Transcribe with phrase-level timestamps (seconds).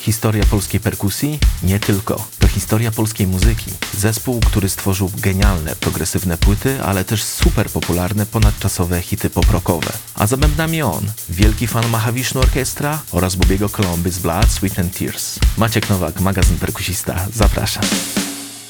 [0.00, 1.38] Historia polskiej perkusji?
[1.62, 2.28] Nie tylko.
[2.38, 3.70] To historia polskiej muzyki.
[3.98, 9.92] Zespół, który stworzył genialne, progresywne płyty, ale też super popularne, ponadczasowe hity poprokowe.
[10.14, 14.98] A za bębnami on, wielki fan Mahavishnu Orkiestra oraz Bobiego Colomby z Blood, Sweet and
[14.98, 15.38] Tears.
[15.56, 17.26] Maciek Nowak, magazyn perkusista.
[17.34, 17.84] Zapraszam.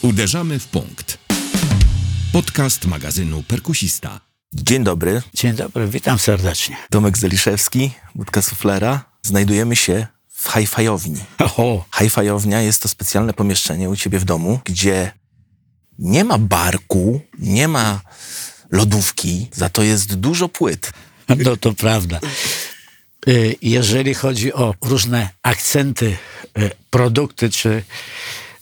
[0.03, 1.19] Uderzamy w punkt.
[2.33, 4.21] Podcast magazynu Perkusista.
[4.55, 5.23] Dzień dobry.
[5.35, 6.77] Dzień dobry, witam serdecznie.
[6.91, 9.05] Tomek Zeliszewski, Budka Suflera.
[9.23, 10.07] Znajdujemy się
[10.41, 11.21] w hi-fiowni.
[11.99, 15.13] Hi-fiownia jest to specjalne pomieszczenie u ciebie w domu, gdzie
[15.99, 18.01] nie ma barku, nie ma
[18.71, 20.93] lodówki, za to jest dużo płyt.
[21.45, 22.21] no to prawda.
[23.29, 26.17] Y, Jeżeli chodzi o różne akcenty,
[26.59, 27.83] y, produkty czy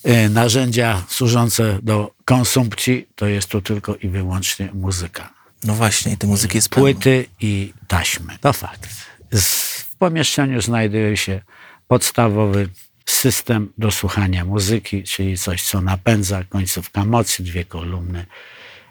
[0.09, 5.33] y, narzędzia służące do konsumpcji, to jest tu tylko i wyłącznie muzyka.
[5.65, 6.85] No właśnie, tej muzyki jest pełno.
[6.85, 8.39] Płyty i taśmy.
[8.41, 8.89] To fakt.
[9.35, 11.41] W pomieszczeniu znajduje się
[11.89, 12.69] podstawowy
[13.07, 18.27] system do słuchania muzyki, czyli coś, co napędza końcówka mocy, dwie kolumny.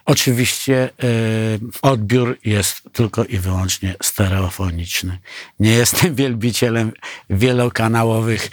[0.06, 5.17] Oczywiście y, odbiór jest tylko i wyłącznie stereofoniczny.
[5.59, 6.92] Nie jestem wielbicielem
[7.30, 8.50] wielokanałowych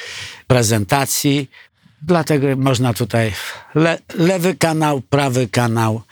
[0.47, 1.51] prezentacji,
[2.03, 3.33] dlatego można tutaj
[3.75, 6.03] le, lewy kanał, prawy kanał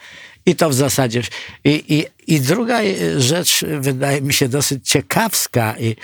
[0.45, 1.21] i to w zasadzie.
[1.63, 2.79] I, i, I druga
[3.17, 5.95] rzecz wydaje mi się dosyć ciekawska i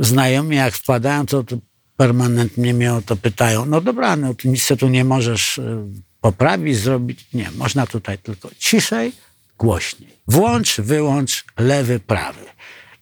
[0.00, 1.56] znajomi jak wpadają, to, to
[1.96, 3.66] permanentnie mnie o to pytają.
[3.66, 5.86] No dobra, no ty nic tu nie możesz e,
[6.20, 7.26] poprawić, zrobić.
[7.34, 9.12] Nie, można tutaj tylko ciszej,
[9.58, 10.16] głośniej.
[10.28, 12.40] Włącz, wyłącz, lewy, prawy.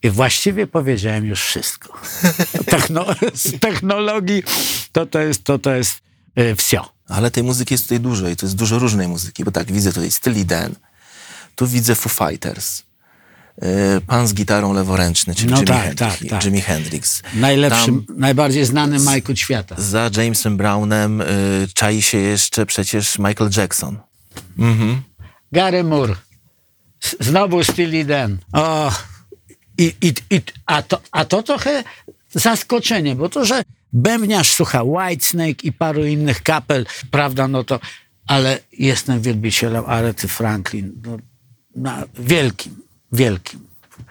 [0.03, 1.99] I właściwie powiedziałem już wszystko.
[2.71, 4.43] Techno, z technologii
[4.93, 6.01] to to jest, to, to jest
[6.37, 6.95] e, wsio.
[7.09, 9.93] Ale tej muzyki jest tutaj dużo i to jest dużo różnej muzyki, bo tak, widzę
[9.93, 10.75] tutaj Steely Dan,
[11.55, 12.85] tu widzę Foo Fighters, yy,
[14.07, 16.45] pan z gitarą leworęczny, czyli No Jimi, tak, Hendrix, tak, tak.
[16.45, 17.23] Jimi Hendrix.
[17.35, 19.75] Najlepszym, Tam najbardziej znany Majku świata.
[19.79, 21.27] za Jamesem Brownem yy,
[21.75, 23.99] czai się jeszcze przecież Michael Jackson.
[25.53, 26.15] Gary Moore.
[27.21, 28.39] Znowu Steely Dan.
[28.53, 28.93] O,
[29.79, 31.85] i, i, i, a, to, a to trochę
[32.35, 33.63] zaskoczenie, bo to, że
[33.93, 37.81] bębniarz słucha Whitesnake i paru innych kapel, prawda, no to,
[38.27, 40.93] ale jestem wielbicielem Arety Franklin.
[41.07, 41.17] No,
[41.77, 42.77] na, wielkim,
[43.15, 43.61] wielkim.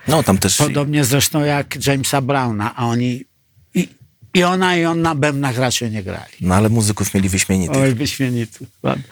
[0.07, 3.25] No tam też Podobnie zresztą jak Jamesa Browna, a oni
[3.73, 3.89] i,
[4.33, 6.33] i ona i on na bębnach raczej nie grali.
[6.41, 7.77] No ale muzyków mieli wyśmienitych.
[7.77, 8.65] Oj, wyśmienity.
[8.83, 9.03] ładnie.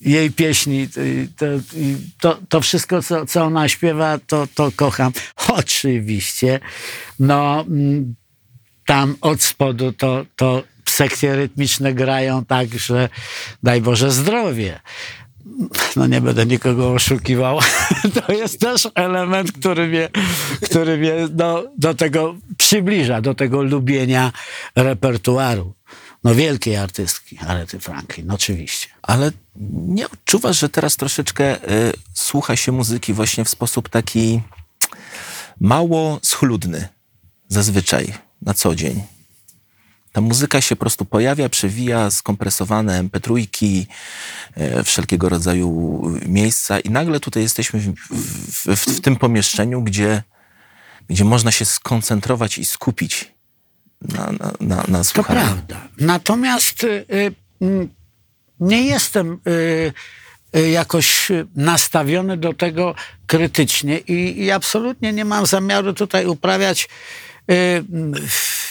[0.00, 5.12] Jej pieśni, y, to, i to, to wszystko, co, co ona śpiewa, to, to kocham.
[5.48, 6.60] Oczywiście,
[7.18, 8.14] no mm,
[8.86, 13.08] tam od spodu to, to sekcje rytmiczne grają tak, że
[13.62, 14.80] daj Boże zdrowie.
[15.96, 17.58] No nie będę nikogo oszukiwał.
[18.26, 20.08] To jest też element, który mnie,
[20.62, 24.32] który mnie do, do tego przybliża, do tego lubienia
[24.76, 25.74] repertuaru.
[26.24, 28.88] No wielkiej artystki, Arety Franklin, oczywiście.
[29.02, 29.32] Ale
[29.72, 34.40] nie odczuwasz, że teraz troszeczkę y, słucha się muzyki właśnie w sposób taki
[35.60, 36.88] mało schludny
[37.48, 39.02] zazwyczaj na co dzień?
[40.12, 43.86] Ta muzyka się po prostu pojawia, przewija, skompresowane mp3,
[44.80, 50.22] y, wszelkiego rodzaju miejsca i nagle tutaj jesteśmy w, w, w, w tym pomieszczeniu, gdzie,
[51.08, 53.32] gdzie można się skoncentrować i skupić
[54.02, 55.40] na, na, na, na To słuchaniu.
[55.40, 55.88] prawda.
[55.98, 57.34] Natomiast y, y,
[58.60, 59.38] nie jestem
[60.56, 62.94] y, jakoś nastawiony do tego
[63.26, 66.88] krytycznie i, i absolutnie nie mam zamiaru tutaj uprawiać
[67.50, 67.84] y,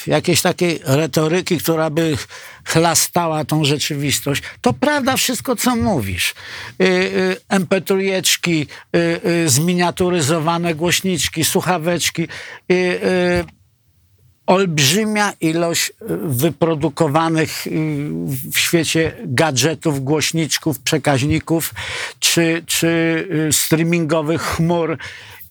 [0.08, 2.18] jakiejś takiej retoryki, która by
[2.66, 4.44] chlastała tą rzeczywistość.
[4.62, 6.34] To prawda wszystko, co mówisz.
[6.82, 12.28] Y, y, MP3, y, y, zminiaturyzowane głośniczki, słuchaweczki,
[12.72, 13.46] y,
[14.46, 17.68] olbrzymia ilość wyprodukowanych
[18.54, 21.74] w świecie gadżetów, głośniczków, przekaźników
[22.20, 24.98] czy, czy streamingowych chmur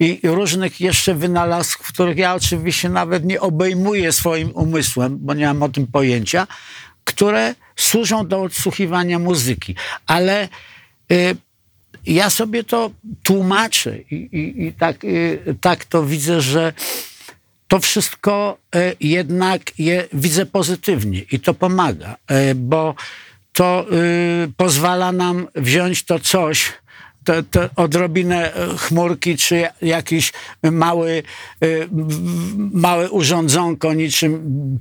[0.01, 5.63] i różnych jeszcze wynalazków, których ja oczywiście nawet nie obejmuję swoim umysłem, bo nie mam
[5.63, 6.47] o tym pojęcia,
[7.05, 9.75] które służą do odsłuchiwania muzyki.
[10.07, 10.49] Ale
[11.13, 11.37] y,
[12.07, 12.91] ja sobie to
[13.23, 16.73] tłumaczę i, i, i tak, y, tak to widzę, że
[17.71, 22.95] to wszystko e, jednak je widzę pozytywnie i to pomaga, e, bo
[23.53, 26.73] to y, pozwala nam wziąć to coś,
[27.25, 30.33] to, to odrobinę e, chmurki, czy ja- jakiś
[30.63, 31.23] mały,
[31.61, 34.79] w- małe urządzonko niczym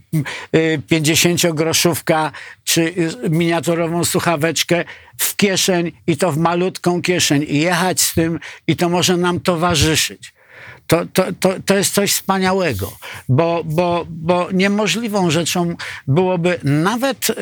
[0.56, 2.32] y, 50-groszówka,
[2.64, 4.86] czy y, miniaturową słuchaweczkę
[5.18, 9.40] w kieszeń i to w malutką kieszeń i jechać z tym i to może nam
[9.40, 10.34] towarzyszyć.
[10.90, 12.92] To, to, to, to jest coś wspaniałego,
[13.30, 15.76] bo, bo, bo niemożliwą rzeczą
[16.08, 17.34] byłoby nawet y,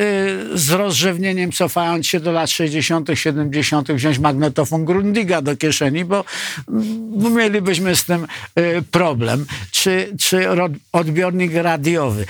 [0.54, 6.26] z rozrzewnieniem, cofając się do lat 60., 70., wziąć magnetofon Grundiga do kieszeni, bo
[6.70, 8.28] mm, mielibyśmy z tym
[8.60, 9.46] y, problem.
[9.72, 10.48] Czy, czy
[10.92, 12.26] odbiornik radiowy.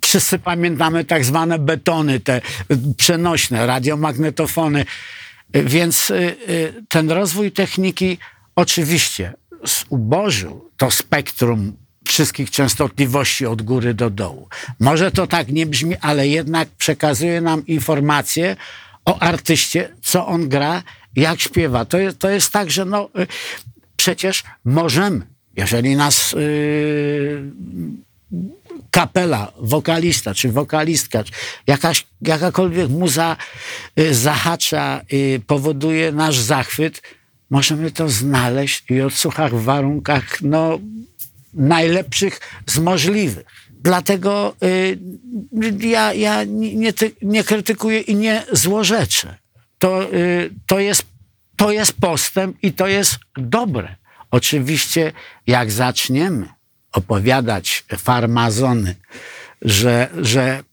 [0.00, 2.42] Wszyscy pamiętamy tak zwane betony, te y,
[2.96, 4.84] przenośne, radiomagnetofony.
[5.56, 8.18] Y, Więc y, ten rozwój techniki
[8.56, 9.32] oczywiście
[9.66, 14.48] zubożył to spektrum wszystkich częstotliwości od góry do dołu.
[14.80, 18.56] Może to tak nie brzmi, ale jednak przekazuje nam informacje
[19.04, 20.82] o artyście, co on gra,
[21.16, 21.84] jak śpiewa.
[21.84, 23.26] To jest, to jest tak, że no, y,
[23.96, 25.26] przecież możemy,
[25.56, 27.42] jeżeli nas y,
[28.90, 31.32] kapela, wokalista czy wokalistka, czy
[31.66, 33.36] jakaś, jakakolwiek muza
[33.98, 37.02] y, zahacza, y, powoduje nasz zachwyt,
[37.54, 40.78] możemy to znaleźć i odsłuchać w warunkach no,
[41.54, 43.46] najlepszych z możliwych.
[43.70, 44.98] Dlatego y,
[45.80, 49.36] ja, ja nie, nie, ty- nie krytykuję i nie złorzeczę.
[49.78, 51.06] To, y, to, jest,
[51.56, 53.96] to jest postęp i to jest dobre.
[54.30, 55.12] Oczywiście,
[55.46, 56.48] jak zaczniemy
[56.92, 58.94] opowiadać farmazony,
[59.62, 60.64] że, że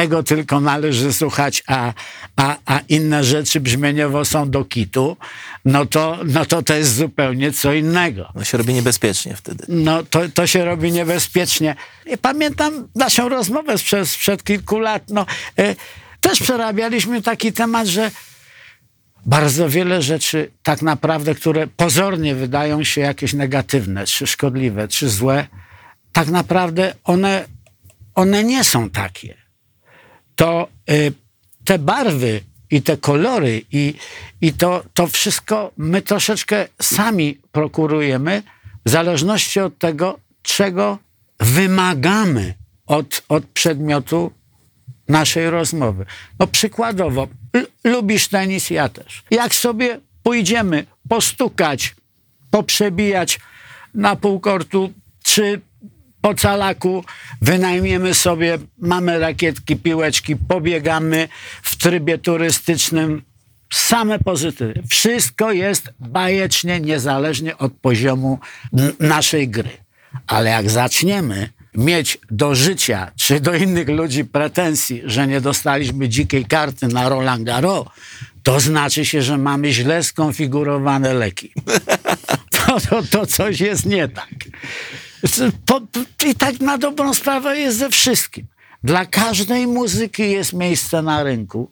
[0.00, 1.92] tego tylko należy słuchać, a,
[2.36, 5.16] a, a inne rzeczy brzmieniowo są do kitu,
[5.64, 8.32] no to, no to to jest zupełnie co innego.
[8.34, 9.64] No się robi niebezpiecznie wtedy.
[9.68, 11.76] No to, to się robi niebezpiecznie.
[12.06, 15.02] I pamiętam naszą rozmowę sprzed, sprzed kilku lat.
[15.08, 15.26] No,
[15.58, 15.76] e,
[16.20, 18.10] też przerabialiśmy taki temat, że
[19.26, 25.46] bardzo wiele rzeczy tak naprawdę, które pozornie wydają się jakieś negatywne, czy szkodliwe, czy złe,
[26.12, 27.44] tak naprawdę one,
[28.14, 29.39] one nie są takie.
[30.40, 31.12] To y,
[31.64, 32.40] te barwy
[32.70, 33.94] i te kolory i,
[34.40, 38.42] i to, to wszystko my troszeczkę sami prokurujemy
[38.86, 40.98] w zależności od tego, czego
[41.40, 42.54] wymagamy
[42.86, 44.32] od, od przedmiotu
[45.08, 46.06] naszej rozmowy.
[46.38, 47.28] No przykładowo,
[47.84, 49.22] lubisz tenis, ja też.
[49.30, 51.94] Jak sobie pójdziemy postukać,
[52.50, 53.40] poprzebijać
[53.94, 55.60] na półkortu, czy
[56.20, 57.04] po calaku
[57.42, 61.28] wynajmiemy sobie, mamy rakietki, piłeczki, pobiegamy
[61.62, 63.22] w trybie turystycznym,
[63.72, 64.82] same pozytywy.
[64.88, 68.38] Wszystko jest bajecznie, niezależnie od poziomu
[69.00, 69.70] naszej gry.
[70.26, 76.44] Ale jak zaczniemy mieć do życia czy do innych ludzi pretensji, że nie dostaliśmy dzikiej
[76.44, 77.86] karty na Roland Garros,
[78.42, 81.52] to znaczy się, że mamy źle skonfigurowane leki.
[82.66, 84.34] To, to, to coś jest nie tak.
[85.66, 85.80] Po,
[86.26, 88.46] I tak na dobrą sprawę jest ze wszystkim.
[88.84, 91.70] Dla każdej muzyki jest miejsce na rynku,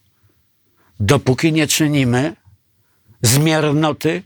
[1.01, 2.37] dopóki nie czynimy
[3.23, 4.23] z miernoty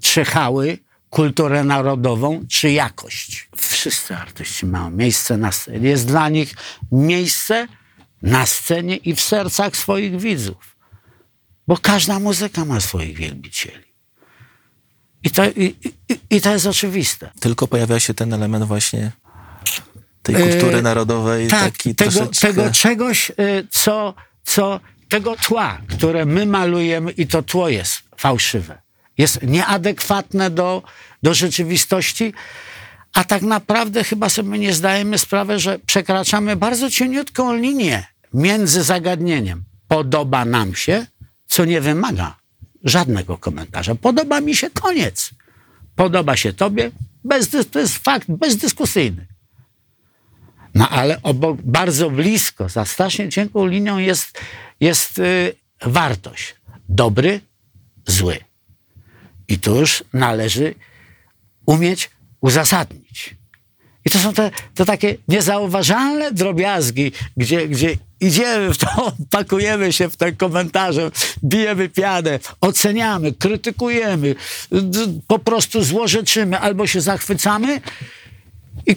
[0.00, 0.78] czy chały
[1.10, 3.48] kulturę narodową czy jakość.
[3.56, 5.88] Wszyscy artyści mają miejsce na scenie.
[5.88, 6.54] Jest dla nich
[6.92, 7.68] miejsce
[8.22, 10.76] na scenie i w sercach swoich widzów.
[11.66, 13.85] Bo każda muzyka ma swoich wielbicieli.
[15.22, 15.74] I to, i,
[16.08, 17.30] i, i to jest oczywiste.
[17.40, 19.12] Tylko pojawia się ten element właśnie
[20.22, 21.48] tej kultury E, narodowej.
[21.48, 22.46] tak, taki tego, troszeczkę...
[22.48, 24.14] tego czegoś, y, co,
[24.44, 28.82] co, tego tła, które my malujemy i to tło jest fałszywe.
[29.18, 30.82] Jest nieadekwatne do,
[31.22, 32.32] do rzeczywistości,
[33.14, 39.64] a tak naprawdę chyba sobie nie zdajemy sprawy, że przekraczamy bardzo cieniutką linię między zagadnieniem
[39.88, 41.06] podoba nam się,
[41.46, 42.36] co nie wymaga
[42.86, 43.94] żadnego komentarza.
[43.94, 45.30] Podoba mi się, koniec.
[45.96, 46.90] Podoba się tobie,
[47.24, 49.26] bez, to jest fakt bezdyskusyjny.
[50.74, 54.40] No ale obok, bardzo blisko, za strasznie cienką linią jest,
[54.80, 55.52] jest y,
[55.82, 56.54] wartość.
[56.88, 57.40] Dobry,
[58.06, 58.38] zły.
[59.48, 60.74] I tu już należy
[61.66, 63.34] umieć uzasadnić.
[64.04, 70.10] I to są te, te takie niezauważalne drobiazgi, gdzie, gdzie idziemy w to, pakujemy się
[70.10, 71.10] w te komentarze,
[71.44, 74.34] bijemy pianę, oceniamy, krytykujemy,
[75.26, 77.80] po prostu złorzeczymy albo się zachwycamy
[78.86, 78.96] i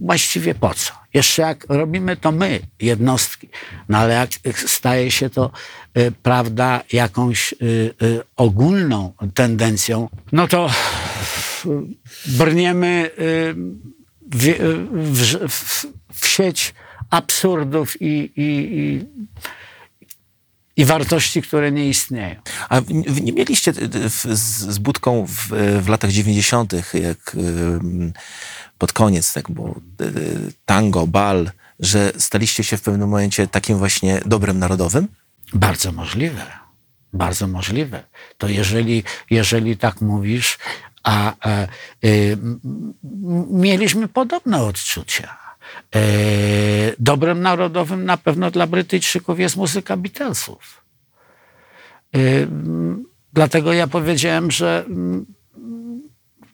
[0.00, 0.92] właściwie po co?
[1.14, 3.48] Jeszcze jak robimy to my, jednostki,
[3.88, 5.50] no ale jak staje się to,
[5.98, 7.56] y, prawda, jakąś y,
[8.02, 10.70] y, ogólną tendencją, no to
[12.26, 13.10] brniemy
[14.30, 14.44] w,
[15.12, 16.74] w, w, w sieć
[17.10, 19.06] absurdów i, i, i,
[20.76, 22.36] i wartości, które nie istnieją.
[22.68, 22.80] A
[23.22, 25.48] nie mieliście y, w, z, Budką w,
[25.82, 28.12] w latach 90., jak ym,
[28.78, 31.50] pod koniec, tak było y, tango, bal,
[31.80, 35.08] że staliście się w pewnym momencie takim właśnie dobrem narodowym?
[35.54, 36.46] Bardzo możliwe.
[37.12, 38.02] Bardzo możliwe.
[38.38, 40.58] To jeżeli, jeżeli tak mówisz,
[41.02, 41.68] a e,
[42.04, 42.38] y,
[43.50, 45.47] mieliśmy podobne odczucia.
[45.94, 46.00] E,
[46.98, 50.84] dobrem narodowym na pewno dla Brytyjczyków jest muzyka Beatlesów.
[52.14, 52.18] E,
[53.32, 55.26] dlatego ja powiedziałem, że mm,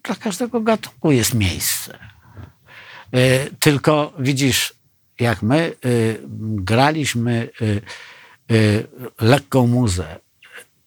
[0.03, 1.99] dla każdego gatunku jest miejsce.
[3.13, 4.75] E, Tylko widzisz,
[5.21, 5.73] jak my
[6.41, 7.49] graliśmy
[9.21, 10.21] lekką muzę,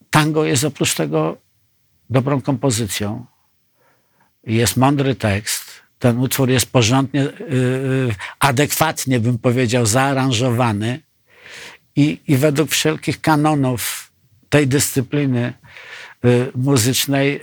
[0.09, 1.37] tango jest oprócz tego
[2.09, 3.25] dobrą kompozycją,
[4.43, 5.66] jest mądry tekst,
[5.99, 10.99] ten utwór jest porządnie, y, y, adekwatnie bym powiedział, zaaranżowany
[11.95, 14.11] i, i według wszelkich kanonów
[14.49, 15.53] tej dyscypliny
[16.25, 17.41] y, muzycznej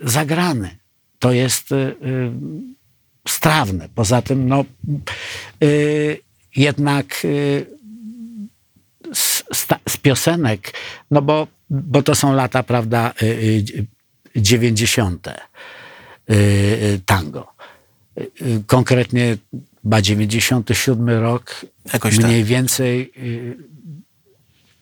[0.00, 0.76] zagrany.
[1.18, 1.68] To jest
[3.28, 3.88] strawne.
[3.94, 4.64] Poza tym, no,
[6.56, 7.26] jednak
[9.12, 9.42] z,
[9.88, 10.72] z, piosenek,
[11.10, 13.12] no bo, bo to są lata, prawda,
[14.36, 15.28] 90.
[16.30, 17.59] y, tango.
[18.66, 19.36] Konkretnie
[19.82, 22.26] chyba 97 rok, Jakoś tak.
[22.26, 23.56] mniej więcej y,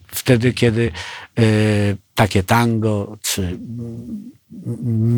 [0.07, 0.90] wtedy, kiedy
[1.38, 3.59] y, takie tango, czy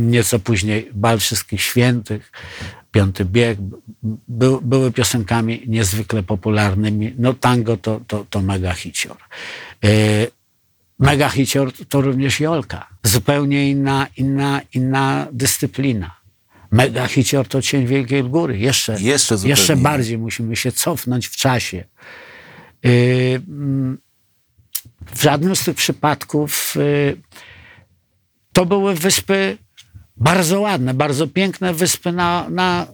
[0.07, 2.33] nieco później Bal Wszystkich Świętych,
[2.93, 3.59] Piąty Bieg,
[4.29, 7.15] by, były piosenkami niezwykle popularnymi.
[7.19, 9.17] No tango to, to, to mega hicior.
[9.85, 10.31] Y,
[10.99, 12.87] mega hicior to również Jolka.
[13.05, 16.20] Zupełnie inna, inna, inna dyscyplina.
[16.71, 18.59] Mega hicior to Cień Wielkiej Góry.
[18.59, 21.85] Jeszcze, Jeszcze jeszcze bardziej musimy się cofnąć w czasie.
[22.87, 23.99] Y, mm,
[25.15, 27.17] w żadnym z tych przypadków y,
[28.53, 29.59] to były wyspy
[30.17, 32.87] bardzo ładne, bardzo piękne wyspy na, na,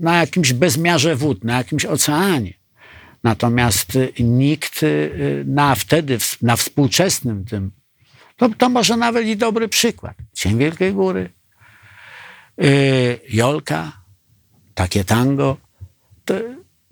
[0.00, 2.54] na jakimś bezmiarze wód, na jakimś oceanie.
[3.24, 4.80] Natomiast y, nikt
[5.44, 7.70] na wtedy, na współczesnym tym,
[8.36, 10.16] to, to może nawet i dobry przykład.
[10.32, 11.30] Cień Wielkiej Góry,
[12.62, 13.92] y, Jolka,
[14.74, 15.56] takie tango.
[16.24, 16.34] To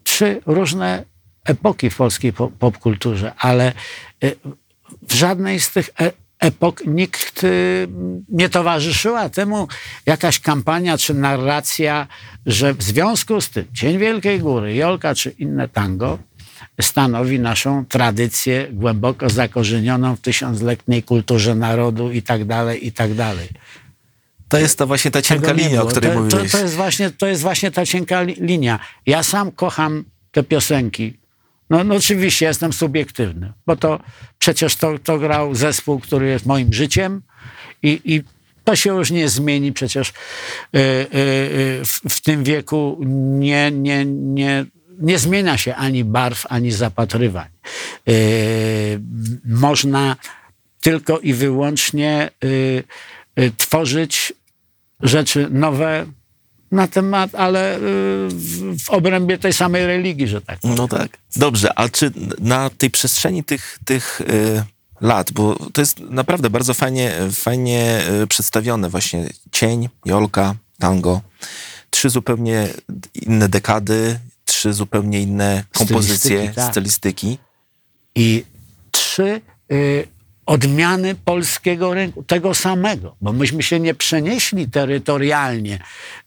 [0.05, 1.05] trzy różne
[1.45, 3.73] epoki w polskiej po- popkulturze, ale
[4.25, 4.37] y,
[5.03, 7.47] w żadnej z tych e- epok nikt
[8.29, 9.69] nie towarzyszyła temu
[10.07, 12.07] jakaś kampania czy narracja,
[12.47, 16.19] że w związku z tym Cień Wielkiej Góry, Jolka czy inne tango
[16.81, 23.49] stanowi naszą tradycję głęboko zakorzenioną w tysiącletniej kulturze narodu i tak dalej, i tak dalej.
[24.51, 26.53] To jest to właśnie ta cienka linia, o której to, to, mówiłeś.
[26.53, 28.79] to, jest właśnie, to jest właśnie ta cienka li- linia.
[29.07, 31.21] Ja sam kocham te piosenki.
[31.71, 34.01] No, no oczywiście jestem subiektywny, bo to
[34.39, 37.23] przecież to, to grał zespół, który jest moim życiem
[37.83, 38.23] i, i
[38.65, 39.73] to się już nie zmieni.
[39.73, 40.13] Przecież y,
[40.79, 40.79] y,
[41.15, 42.99] y, w, w tym wieku
[43.39, 44.65] nie, nie, nie,
[44.99, 47.49] nie zmienia się ani barw, ani zapatrywań.
[48.09, 49.01] Y,
[49.45, 50.17] można
[50.81, 52.85] tylko i wyłącznie y,
[53.39, 54.33] y, tworzyć
[55.03, 56.07] rzeczy nowe
[56.73, 57.81] na temat, ale y,
[58.85, 60.77] w, obrębie tej samej religii, że tak powiem.
[60.77, 61.19] No tak.
[61.37, 64.63] Dobrze, a czy na tej przestrzeni tych, tych y,
[65.01, 71.21] lat, bo to jest naprawdę bardzo fajnie, fajnie y, przedstawione właśnie cień, Jolka, tango,
[71.91, 72.69] trzy zupełnie
[73.15, 76.71] inne dekady, trzy zupełnie inne kompozycje, Stylistyki, tak.
[76.71, 77.39] stylistyki.
[78.15, 78.45] I
[78.91, 79.41] trzy
[79.73, 80.09] y,
[80.51, 85.79] odmiany polskiego rynku, tego samego, bo myśmy się nie przenieśli terytorialnie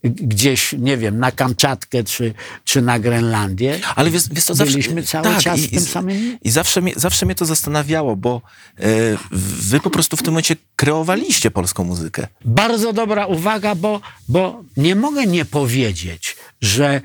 [0.04, 3.80] gdzieś, nie wiem, na Kamczatkę czy, czy na Grenlandię.
[3.96, 4.72] Ale wiesz, wiesz co, zawsze...
[4.72, 6.38] Byliśmy cały czas w tym samym...
[6.42, 8.42] I zawsze mnie, zawsze mnie to zastanawiało, bo
[8.80, 8.84] e,
[9.32, 12.28] wy po prostu w tym momencie kreowaliście polską muzykę.
[12.46, 17.02] Bardzo dobra uwaga, bo, bo nie mogę nie powiedzieć, że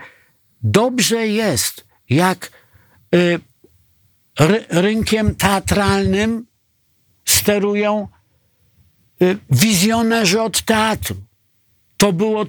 [0.63, 2.51] dobrze jest, jak
[3.15, 3.41] y,
[4.39, 6.48] ry, rynkiem teatralnym
[7.39, 8.09] sterują
[9.23, 11.17] y, wizjonerzy od teatru.
[11.97, 12.47] To było.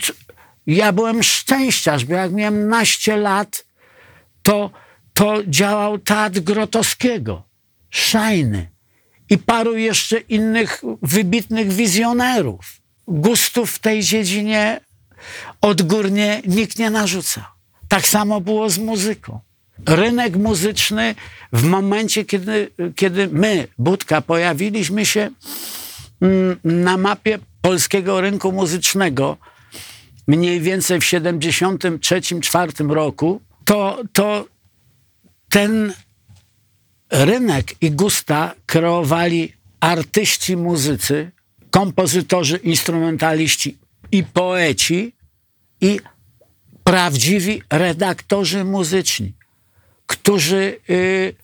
[0.67, 3.65] Ja byłem szczęściarz, bo jak miałem naście lat,
[4.43, 4.71] to,
[5.13, 7.43] to działał teatr Grotowskiego,
[7.89, 8.69] Szajny
[9.29, 12.81] i paru jeszcze innych wybitnych wizjonerów.
[13.07, 14.81] Gustów w tej dziedzinie
[15.61, 17.43] odgórnie nikt nie narzucał.
[17.87, 19.39] Tak samo było z muzyką.
[19.85, 21.15] Rynek muzyczny
[21.53, 25.29] w momencie, kiedy, kiedy my, Budka, pojawiliśmy się
[26.21, 29.37] mm, na mapie polskiego rynku muzycznego
[30.27, 34.45] mniej więcej w 73-4 roku, to, to
[35.49, 35.93] ten
[37.11, 41.31] rynek i gusta kreowali artyści, muzycy,
[41.69, 43.77] kompozytorzy, instrumentaliści
[44.11, 45.15] i poeci
[45.81, 45.99] i
[46.83, 49.33] prawdziwi redaktorzy muzyczni,
[50.09, 51.35] którzy, y,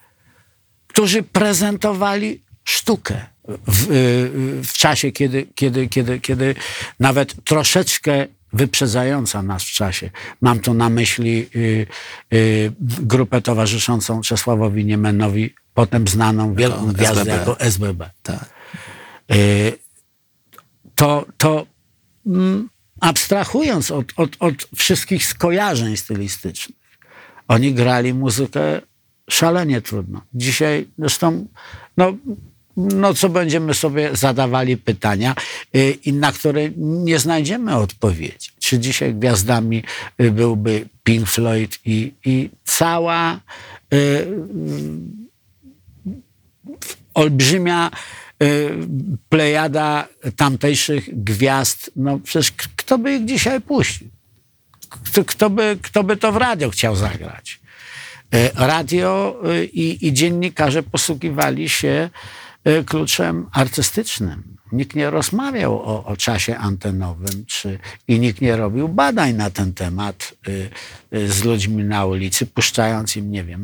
[0.88, 3.26] którzy prezentowali sztukę.
[3.68, 6.56] w, y, w czasie, kiedy, kiedy, kiedy, kiedy
[7.00, 10.10] nawet troszeczkę wyprzedzająca nas w czasie.
[10.42, 11.88] Mam tu na myśli y,
[12.34, 17.40] y, grupę towarzyszącą Czesławowi Niemenowi, potem znaną wielką gwiazdę SBB.
[17.40, 18.10] jako SBB.
[18.24, 18.50] Tak.
[19.32, 19.74] Y,
[20.96, 21.66] to, to
[22.26, 22.70] mm,
[23.00, 26.78] abstrahując od, od, od wszystkich skojarzeń stylistycznych,
[27.48, 28.82] oni grali muzykę
[29.30, 30.22] szalenie trudno.
[30.34, 31.46] Dzisiaj zresztą,
[31.98, 32.14] no,
[32.78, 35.36] no co będziemy sobie zadawali pytania,
[35.76, 38.50] y, i na które nie znajdziemy odpowiedzi.
[38.60, 39.84] Czy dzisiaj gwiazdami
[40.22, 43.40] y, byłby Pink Floyd i, i cała
[43.94, 44.28] y,
[47.14, 47.92] olbrzymia
[48.44, 48.70] y,
[49.30, 54.15] plejada tamtejszych gwiazd, no przecież kto by ich dzisiaj puścił?
[55.04, 57.60] Kto, kto, by, kto by to w radio chciał zagrać?
[58.36, 62.10] Y, Radio y, i, i dziennikarze posługiwali się
[62.68, 64.56] y, kluczem artystycznym.
[64.72, 69.74] Nikt nie rozmawiał o, o czasie antenowym, czy, i nikt nie robił badań na ten
[69.74, 70.70] temat y,
[71.14, 73.62] y, z ludźmi na ulicy, puszczając im, nie wiem,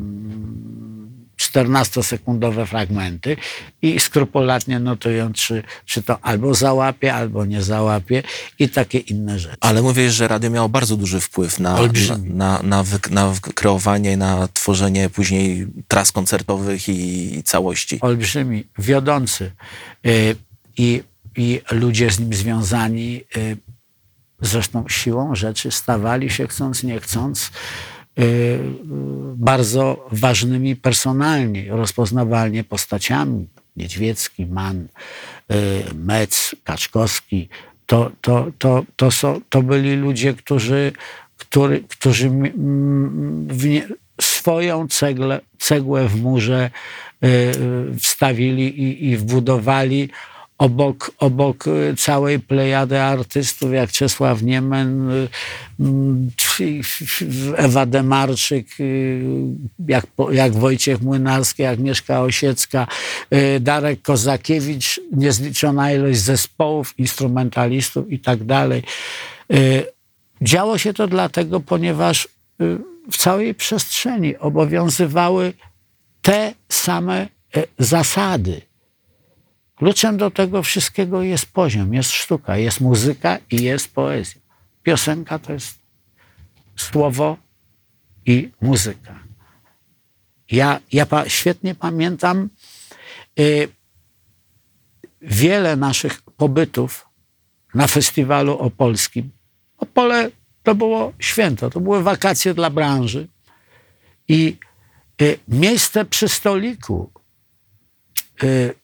[1.50, 3.36] 14-sekundowe fragmenty
[3.82, 8.22] i skrupulatnie notując, czy, czy to albo załapie, albo nie załapie
[8.58, 9.56] i takie inne rzeczy.
[9.60, 14.16] Ale mówisz, że radio miało bardzo duży wpływ na, na, na, na, wy, na kreowanie,
[14.16, 17.98] na tworzenie później tras koncertowych i, i całości.
[18.00, 19.52] Olbrzymi, wiodący
[20.06, 20.36] y,
[20.76, 21.02] i,
[21.36, 23.56] i ludzie z nim związani y,
[24.40, 27.50] zresztą siłą rzeczy stawali się chcąc, nie chcąc
[29.34, 33.48] bardzo ważnymi personalnie, rozpoznawalnie postaciami.
[33.76, 34.88] Niedźwiecki, Mann,
[35.52, 37.48] y, Metz, Kaczkowski.
[37.86, 40.92] To, to, to, to, to byli ludzie, którzy,
[41.36, 43.88] który, którzy mm, wnie,
[44.20, 46.70] swoją cegle, cegłę w murze
[47.24, 50.08] y, y, wstawili i, i wbudowali
[50.62, 55.28] obok, obok y, całej plejady artystów, jak Czesław Niemen, y,
[55.80, 56.30] mm,
[57.56, 59.22] Ewa Demarczyk, y,
[59.88, 62.86] jak, jak Wojciech Młynarski, jak Mieszka Osiecka,
[63.60, 68.82] Darek Kozakiewicz, niezliczona ilość zespołów, instrumentalistów i tak dalej.
[70.42, 72.28] Działo się to dlatego, ponieważ
[73.10, 75.52] w całej przestrzeni obowiązywały
[76.22, 78.71] te same e, zasady.
[79.76, 84.40] Kluczem do tego wszystkiego jest poziom, jest sztuka, jest muzyka i jest poezja.
[84.82, 85.78] Piosenka to jest
[86.76, 87.36] słowo
[88.26, 89.18] i muzyka.
[90.50, 92.48] Ja, ja pa, świetnie pamiętam
[93.40, 93.68] y,
[95.20, 97.06] wiele naszych pobytów
[97.74, 99.30] na festiwalu opolskim.
[99.78, 100.30] Opole
[100.62, 103.28] to było święto, to były wakacje dla branży.
[104.28, 104.56] I
[105.22, 107.10] y, miejsce przy stoliku,
[108.42, 108.74] y,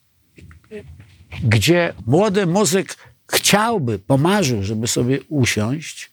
[1.42, 2.96] gdzie młody muzyk
[3.32, 6.10] chciałby, pomarzył, żeby sobie usiąść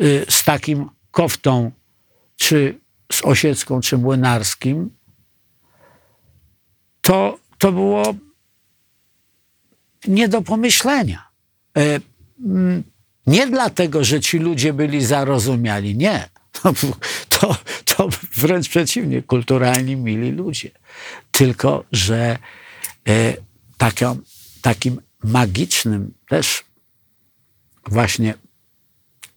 [0.00, 1.70] y, z takim koftą,
[2.36, 2.78] czy
[3.12, 4.90] z osiecką, czy młynarskim,
[7.00, 8.14] to, to było
[10.08, 11.28] nie do pomyślenia.
[11.76, 12.00] E,
[12.44, 12.82] mm,
[13.26, 16.28] Nie dlatego, że ci ludzie byli zarozumiali, nie.
[16.62, 16.72] To,
[17.28, 20.70] to, to wręcz przeciwnie, kulturalni, mili ludzie.
[21.30, 22.38] Tylko, że
[23.08, 23.36] e,
[23.84, 24.18] taką,
[24.62, 26.64] takim magicznym też
[27.86, 28.34] właśnie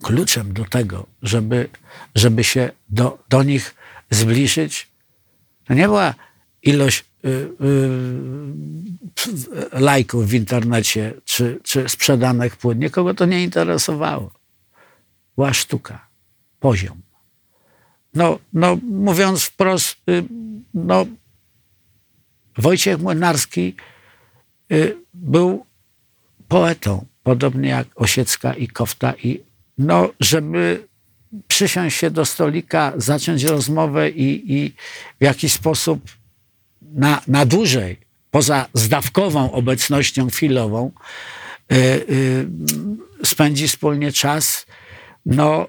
[0.04, 1.70] kluczem do tego, żeby,
[2.16, 3.76] żeby się do, do nich
[4.12, 4.88] zbliżyć,
[5.66, 6.14] to nie była
[6.62, 7.50] ilość y, y,
[9.72, 12.80] lajków w internecie czy, czy sprzedanych płyt.
[12.80, 14.32] Nikogo to nie interesowało.
[15.36, 16.08] Była sztuka,
[16.60, 17.02] poziom.
[18.14, 20.24] No, no mówiąc wprost, y,
[20.74, 21.06] no,
[22.58, 23.76] Wojciech Młynarski
[25.14, 25.66] był
[26.48, 29.14] poetą, podobnie jak Osiecka i Kofta.
[29.24, 29.42] I
[29.78, 30.88] no, żeby
[31.48, 34.74] przysiąść się do stolika, zacząć rozmowę i, i
[35.20, 36.00] w jakiś sposób
[36.82, 38.00] na, na dłużej,
[38.32, 40.92] poza zdawkową obecnością chwilową,
[41.72, 42.48] y, y,
[43.26, 44.66] spędzi wspólnie czas,
[45.26, 45.68] no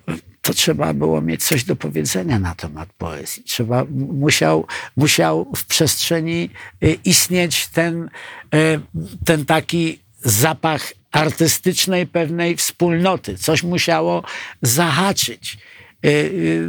[0.49, 3.43] to trzeba było mieć coś do powiedzenia na temat poezji.
[3.45, 6.51] Trzeba, musiał, musiał w przestrzeni
[6.83, 8.11] y, istnieć ten,
[8.55, 8.81] y,
[9.25, 13.39] ten taki zapach artystycznej pewnej wspólnoty.
[13.39, 14.23] Coś musiało
[14.63, 15.59] zahaczyć.
[16.05, 16.69] Y,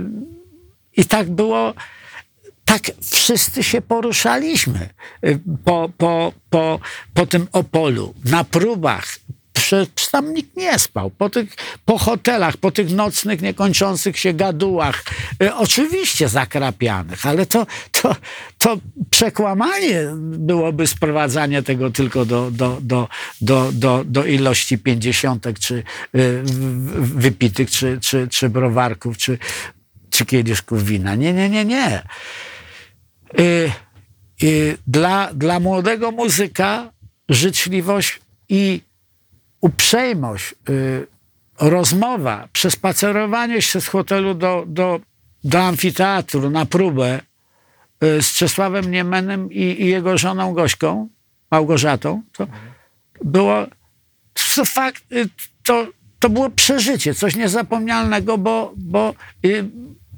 [0.97, 1.73] I tak było,
[2.65, 4.89] tak wszyscy się poruszaliśmy
[5.65, 6.79] po, po, po,
[7.13, 9.19] po tym Opolu, na próbach,
[9.69, 11.09] przecież tam nikt nie spał.
[11.09, 11.55] Po, tych,
[11.85, 15.03] po hotelach, po tych nocnych, niekończących się gadułach,
[15.43, 18.15] y, oczywiście zakrapianych, ale to, to,
[18.57, 18.77] to
[19.09, 23.07] przekłamanie byłoby sprowadzanie tego tylko do, do, do,
[23.41, 25.83] do, do, do ilości pięćdziesiątek, czy
[26.15, 26.41] y,
[26.95, 29.37] wypitych, czy, czy, czy browarków, czy,
[30.09, 31.15] czy kieliszków wina.
[31.15, 32.03] Nie, nie, nie, nie.
[33.39, 33.71] Y,
[34.87, 36.91] dla, dla młodego muzyka
[37.29, 38.81] życzliwość i
[39.61, 41.07] uprzejmość, y,
[41.59, 44.99] rozmowa, przespacerowanie się z hotelu do, do,
[45.43, 47.19] do amfiteatru na próbę
[48.03, 51.09] y, z Czesławem Niemenem i, i jego żoną Gośką,
[51.51, 52.47] Małgorzatą, to
[53.23, 53.65] było
[54.55, 55.29] to y,
[55.63, 55.87] to,
[56.19, 59.13] to było przeżycie, coś niezapomnialnego, bo, bo,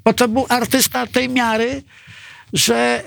[0.04, 1.82] bo to był artysta tej miary,
[2.52, 3.04] że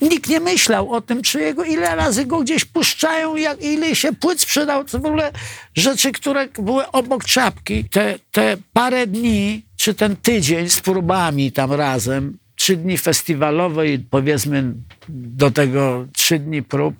[0.00, 4.12] nikt nie myślał o tym, czy jego, ile razy go gdzieś puszczają, jak, ile się
[4.12, 4.84] płyt sprzedał.
[4.84, 5.32] To w ogóle
[5.74, 7.84] rzeczy, które były obok czapki.
[7.88, 13.98] Te, te parę dni, czy ten tydzień z próbami tam razem, trzy dni festiwalowe i
[13.98, 14.74] powiedzmy
[15.08, 16.94] do tego trzy dni prób,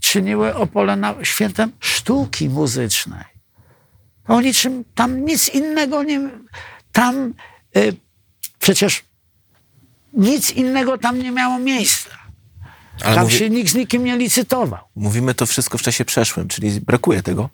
[0.00, 3.24] czyniły Opole na świętem sztuki muzycznej.
[4.28, 6.30] O niczym, tam nic innego nie...
[6.92, 7.34] Tam
[7.76, 7.94] y,
[8.58, 9.04] przecież
[10.12, 12.21] nic innego tam nie miało miejsca.
[13.04, 14.80] Ale tam mówi, się nikt z nikim nie licytował.
[14.96, 17.48] mówimy to wszystko w czasie przeszłym, czyli brakuje tego.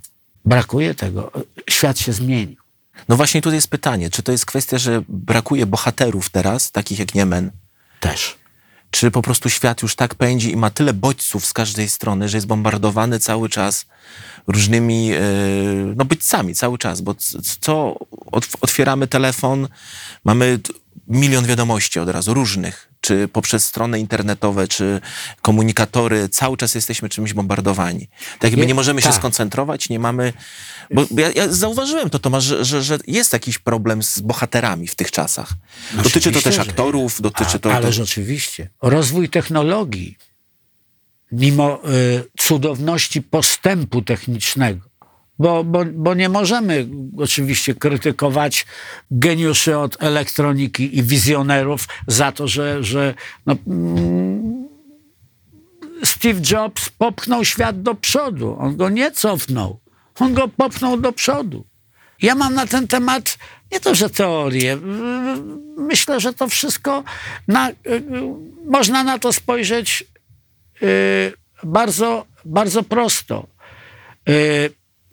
[0.44, 1.32] Brakuje tego.
[1.70, 2.56] Świat się zmienił.
[3.08, 7.14] No właśnie tutaj jest pytanie, czy to jest kwestia, że brakuje bohaterów teraz, takich jak
[7.14, 7.50] Niemen,
[8.00, 8.37] Też.
[8.90, 12.37] czy po prostu świat już tak pędzi i ma tyle bodźców z każdej strony, że
[12.37, 13.87] jest bombardowany cały czas
[14.46, 15.20] różnymi e,
[15.96, 17.14] no bodźcami, cały czas, bo
[17.61, 17.96] co
[18.32, 19.68] otw- otwieramy telefon,
[20.24, 20.58] mamy
[21.08, 25.00] milion wiadomości od razu, różnych, czy poprzez strony internetowe, czy
[25.42, 28.08] komunikatory, cały czas jesteśmy czymś bombardowani.
[28.38, 29.16] Tak Je- nie możemy się tak.
[29.16, 30.32] skoncentrować, nie mamy...
[30.90, 34.94] Bo ja, ja zauważyłem to, Tomasz, że, że, że jest jakiś problem z bohaterami w
[34.94, 35.52] tych czasach.
[35.94, 37.74] Dotyczy to też że aktorów, dotyczy A, to...
[37.74, 37.92] ale to...
[37.92, 38.68] rzeczywiście.
[38.82, 40.16] Rozwój technologii,
[41.32, 44.88] mimo y, cudowności postępu technicznego,
[45.38, 46.87] bo, bo, bo nie możemy
[47.18, 48.66] oczywiście krytykować
[49.11, 53.14] geniuszy od elektroniki i wizjonerów za to, że, że
[53.46, 54.68] no, mm,
[56.05, 58.57] Steve Jobs popchnął świat do przodu.
[58.61, 59.81] On go nie cofnął.
[60.20, 61.64] On go popchnął do przodu.
[62.22, 63.38] Ja mam na ten temat
[63.72, 64.79] nie to, że teorię.
[65.77, 67.05] Myślę, że to wszystko
[67.48, 68.03] na, y, y,
[68.64, 70.05] można na to spojrzeć
[70.83, 73.46] y, bardzo, bardzo prosto.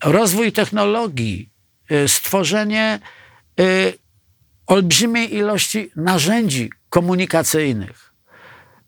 [0.03, 1.49] Rozwój technologii,
[1.91, 2.99] y, stworzenie
[3.59, 3.93] y,
[4.67, 8.13] olbrzymiej ilości narzędzi komunikacyjnych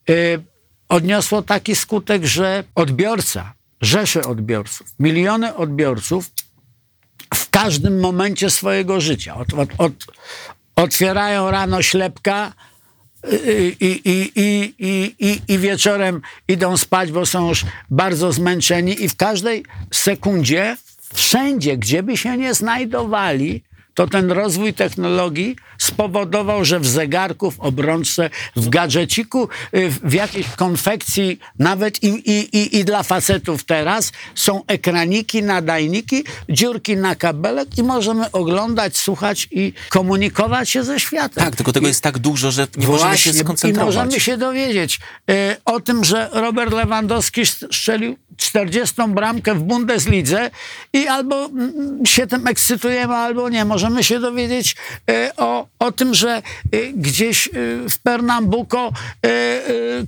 [0.09, 0.43] y,
[0.89, 6.31] odniosło taki skutek, że odbiorca, rzesze odbiorców, miliony odbiorców
[7.33, 9.35] w każdym momencie swojego życia.
[9.35, 9.93] Od, od, od,
[10.75, 12.53] otwierają rano ślepka
[13.47, 19.09] i, i, i, i, i, i wieczorem idą spać, bo są już bardzo zmęczeni i
[19.09, 20.77] w każdej sekundzie,
[21.13, 23.63] wszędzie, gdzie by się nie znajdowali,
[23.97, 30.47] to ten rozwój technologii spowodował, że w zegarku, w obrączce, w gadżeciku, y, w jakiejś
[30.47, 37.77] konfekcji, nawet i, i, i, i dla facetów teraz, są ekraniki, nadajniki, dziurki na kabelek
[37.77, 41.43] i możemy oglądać, słuchać i komunikować się ze światem.
[41.43, 43.95] Tak, tylko tego jest tak dużo, że nie możemy się Właśnie, skoncentrować.
[43.95, 50.51] I możemy się dowiedzieć e, o tym, że Robert Lewandowski strzelił 40 bramkę w Bundeslidze
[50.93, 53.65] i albo mm, się tym ekscytujemy, albo nie.
[53.65, 54.75] Możemy się dowiedzieć
[55.09, 56.43] e, o, o tym, że e,
[56.93, 57.51] gdzieś e,
[57.89, 58.91] w Pernambuco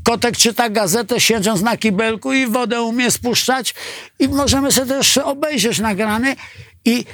[0.04, 3.76] kotek czyta gazetę siedząc na kibelku i wodę umie spuszczać
[4.20, 6.36] i możemy sobie też obejrzeć nagrane
[6.86, 7.06] i,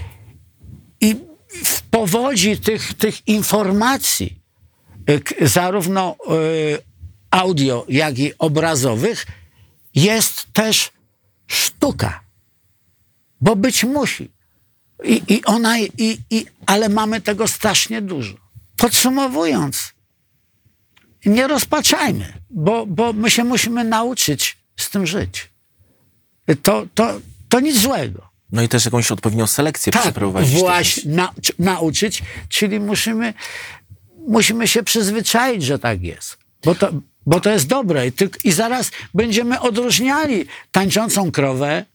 [1.01, 1.15] i
[1.63, 4.39] w powodzi tych, tych informacji
[5.41, 6.15] zarówno
[7.31, 9.25] audio, jak i obrazowych,
[9.95, 10.91] jest też
[11.47, 12.23] sztuka.
[13.41, 14.34] Bo być musi.
[15.03, 18.33] I, i ona, i, i, ale mamy tego strasznie dużo.
[18.77, 19.93] Podsumowując,
[21.25, 25.49] nie rozpaczajmy, bo, bo my się musimy nauczyć z tym żyć.
[26.63, 30.59] To, to, to nic złego No i też jakąś odpowiednią selekcję tak, przeprowadzić.
[30.59, 33.33] właśnie na, czy- nauczyć, czyli musimy,
[34.27, 36.37] musimy się przyzwyczaić, że tak jest.
[36.63, 36.89] Bo to,
[37.25, 38.07] bo to jest dobre.
[38.07, 41.85] I, tyk- I zaraz będziemy odróżniali tańczącą krowę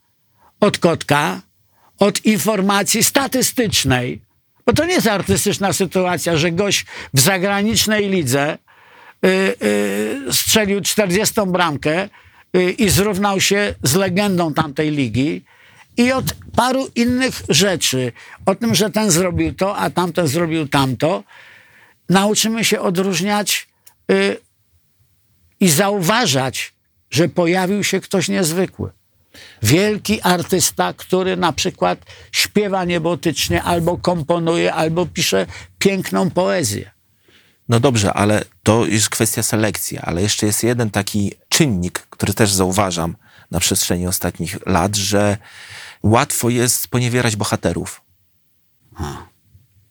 [0.61, 1.43] od kotka,
[2.01, 4.21] od informacji statystycznej.
[4.67, 8.59] Bo to nie jest artystyczna sytuacja, że gość w zagranicznej lidze
[9.25, 9.29] y,
[10.29, 12.09] y, strzelił 40 bramkę
[12.57, 15.45] y, i zrównał się z legendą tamtej ligi
[15.97, 16.25] i od
[16.57, 18.13] paru innych rzeczy.
[18.47, 21.25] O tym, że ten zrobił to, a tamten zrobił tamto.
[22.09, 23.69] Nauczymy się odróżniać
[24.11, 24.37] y,
[25.61, 26.75] i zauważać,
[27.11, 28.91] że pojawił się ktoś niezwykły.
[29.63, 31.99] Wielki artysta, który na przykład
[32.33, 35.47] śpiewa niebotycznie, albo komponuje, albo pisze
[35.79, 36.91] piękną poezję.
[37.69, 42.53] No dobrze, ale to jest kwestia selekcji, ale jeszcze jest jeden taki czynnik, który też
[42.53, 43.17] zauważam
[43.51, 45.39] na przestrzeni ostatnich lat, że
[46.03, 48.03] łatwo jest sponiewierać bohaterów.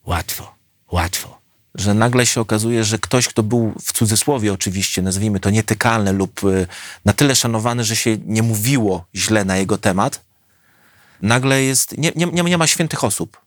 [0.06, 0.56] Łatwo,
[0.92, 1.39] łatwo.
[1.76, 6.44] Że nagle się okazuje, że ktoś, kto był w cudzysłowie oczywiście, nazwijmy to nietykalny lub
[6.44, 6.68] y,
[7.06, 10.22] na tyle szanowany, że się nie mówiło źle na jego temat,
[11.22, 13.42] nagle jest, nie, nie, nie ma świętych osób.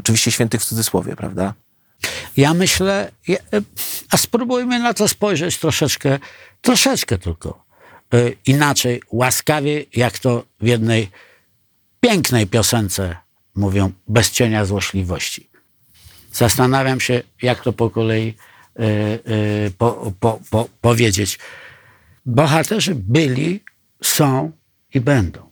[0.00, 1.54] Oczywiście świętych w cudzysłowie, prawda?
[2.36, 3.36] Ja myślę, e,
[4.10, 6.18] a spróbujmy na to spojrzeć troszeczkę,
[6.60, 7.64] troszeczkę tylko
[8.14, 11.10] y, inaczej, łaskawie, jak to w jednej
[12.00, 13.16] pięknej piosence
[13.54, 15.49] mówią, bez cienia złośliwości.
[16.32, 18.34] Zastanawiam się, jak to po kolei
[18.80, 18.84] y,
[19.32, 21.38] y, po, po, po, powiedzieć.
[22.26, 23.64] Bohaterzy byli,
[24.02, 24.52] są
[24.94, 25.50] i będą.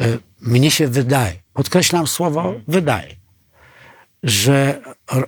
[0.00, 3.16] Y, mnie się wydaje, podkreślam słowo wydaje,
[4.22, 5.26] że ro,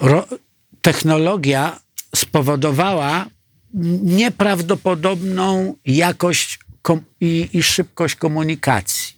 [0.00, 0.26] ro,
[0.82, 1.80] technologia
[2.16, 3.26] spowodowała
[4.02, 6.58] nieprawdopodobną jakość
[7.20, 9.16] i, i szybkość komunikacji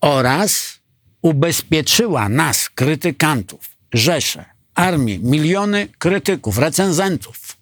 [0.00, 0.80] oraz
[1.24, 7.56] ubezpieczyła nas, krytykantów, rzesze, armię, miliony krytyków, recenzentów.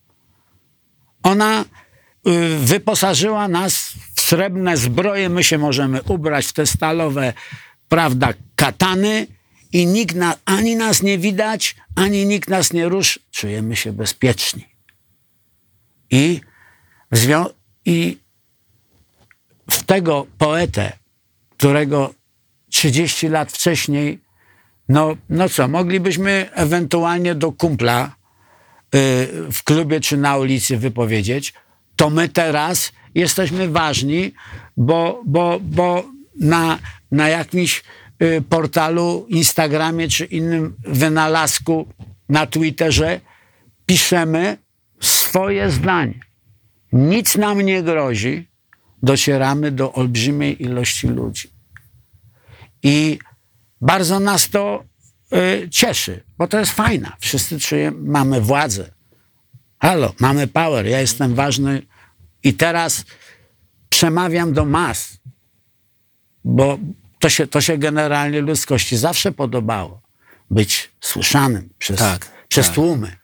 [1.23, 1.65] Ona
[2.27, 7.33] y, wyposażyła nas w srebrne zbroje, my się możemy ubrać w te stalowe,
[7.89, 9.27] prawda, katany
[9.73, 13.21] i nikt na, ani nas nie widać, ani nikt nas nie ruszy.
[13.31, 14.69] Czujemy się bezpieczni.
[16.11, 16.41] I
[17.13, 17.45] w,
[17.85, 18.19] i
[19.71, 20.93] w tego poetę,
[21.51, 22.22] którego
[22.73, 24.19] 30 lat wcześniej,
[24.89, 28.09] no, no co, moglibyśmy ewentualnie do kumpla y,
[29.53, 31.55] w klubie czy na ulicy wypowiedzieć,
[31.97, 34.33] to my teraz jesteśmy ważni,
[34.77, 36.05] bo, bo, bo
[36.41, 36.79] na,
[37.11, 37.83] na jakimś
[38.23, 41.87] y, portalu, Instagramie czy innym wynalazku
[42.29, 43.21] na Twitterze
[43.87, 44.59] piszemy
[45.01, 46.21] swoje zdanie.
[46.93, 48.49] Nic nam nie grozi,
[49.03, 51.62] docieramy do olbrzymiej ilości ludzi.
[52.83, 53.19] I
[53.81, 54.85] bardzo nas to
[55.35, 57.13] y, cieszy, bo to jest fajne.
[57.21, 58.91] Wszyscy czujemy, mamy władzę.
[59.79, 61.83] Halo, mamy power, ja jestem ważny
[62.45, 63.05] i teraz
[63.89, 65.19] przemawiam do mas,
[66.45, 66.79] bo
[67.19, 70.03] to się, to się generalnie ludzkości zawsze podobało.
[70.51, 72.75] Być słyszanym przez, Tak, przez tak.
[72.75, 73.17] tłumy.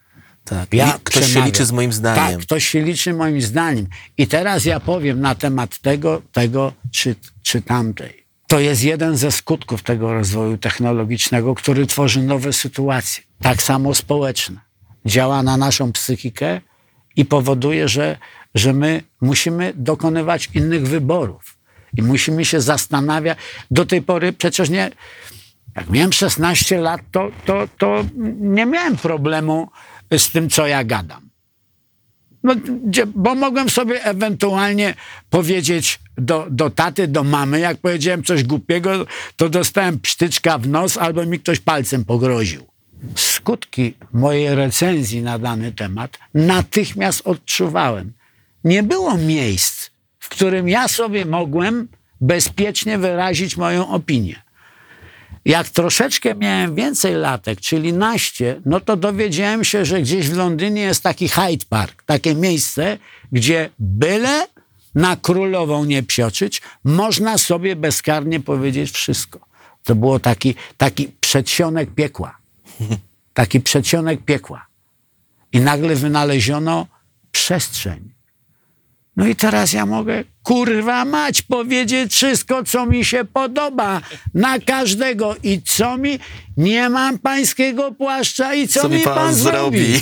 [0.43, 0.73] Tak.
[0.73, 1.45] Ja ktoś się przemawiam.
[1.51, 2.35] liczy z moim zdaniem.
[2.37, 3.87] Tak, ktoś się liczy moim zdaniem.
[4.17, 8.25] I teraz ja powiem na temat tego, tego czy, czy tamtej.
[8.49, 14.59] To jest jeden ze skutków tego rozwoju technologicznego, który tworzy nowe sytuacje, tak samo społeczne.
[15.05, 16.61] Działa na naszą psychikę
[17.15, 18.17] i powoduje, że,
[18.55, 21.57] że my musimy dokonywać innych wyborów.
[21.97, 23.37] I musimy się zastanawiać.
[23.71, 24.91] Do tej pory przecież nie.
[25.75, 28.05] Jak miałem 16 lat, to, to, to
[28.39, 29.69] nie miałem problemu
[30.17, 31.28] z tym, co ja gadam.
[32.43, 32.55] No,
[33.15, 34.93] bo mogłem sobie ewentualnie
[35.29, 40.97] powiedzieć do, do taty, do mamy, jak powiedziałem coś głupiego, to dostałem psztyczka w nos
[40.97, 42.67] albo mi ktoś palcem pogroził.
[43.15, 48.13] Skutki mojej recenzji na dany temat natychmiast odczuwałem.
[48.63, 51.87] Nie było miejsc, w którym ja sobie mogłem
[52.21, 54.41] bezpiecznie wyrazić moją opinię.
[55.45, 60.81] Jak troszeczkę miałem więcej latek, czyli naście, no to dowiedziałem się, że gdzieś w Londynie
[60.81, 62.97] jest taki Hyde Park, takie miejsce,
[63.31, 64.47] gdzie byle
[64.95, 69.39] na królową nie psioczyć, można sobie bezkarnie powiedzieć wszystko.
[69.83, 72.37] To było taki, taki przedsionek piekła.
[73.33, 74.65] Taki przedsionek piekła.
[75.53, 76.87] I nagle wynaleziono
[77.31, 78.18] przestrzeń.
[79.19, 84.01] No i teraz ja mogę, kurwa mać, powiedzieć wszystko, co mi się podoba,
[84.33, 86.19] na każdego i co mi,
[86.57, 89.93] nie mam pańskiego płaszcza i co, mi pan, zrobi.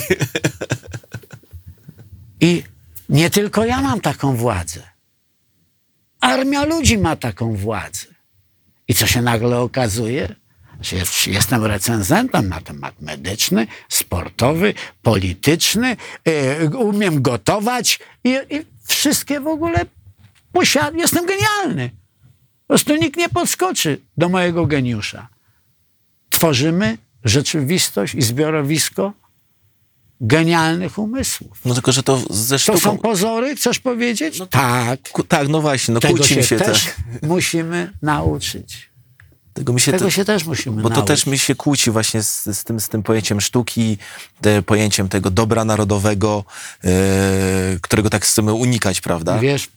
[2.40, 2.62] I
[3.08, 4.82] nie tylko ja mam taką władzę.
[6.20, 8.06] Armia ludzi ma taką władzę.
[8.88, 10.34] I co się nagle okazuje?
[11.26, 19.86] Jestem recenzentem na temat medyczny, sportowy, polityczny, yy, umiem gotować i, i wszystkie w ogóle
[20.52, 20.98] posiadam.
[20.98, 21.90] Jestem genialny.
[22.66, 25.28] Po prostu nikt nie podskoczy do mojego geniusza.
[26.30, 29.12] Tworzymy rzeczywistość i zbiorowisko
[30.20, 31.58] genialnych umysłów.
[31.64, 32.78] No tylko, że to ze To sztuką...
[32.78, 34.42] są pozory, chcesz powiedzieć?
[34.50, 35.00] tak.
[35.12, 36.96] Ku- Tak, no właśnie, no Tego kłócimy się się też tak.
[37.22, 38.87] musimy nauczyć.
[39.58, 41.06] Tego mi się Tego te- się też musimy Bo to nauczyć.
[41.06, 43.98] też mi się kłóci właśnie z, z, tym, z tym pojęciem sztuki,
[44.40, 46.44] te, pojęciem tego dobra narodowego,
[46.84, 46.88] e,
[47.80, 49.38] którego tak chcemy unikać, prawda?
[49.38, 49.68] Wiesz,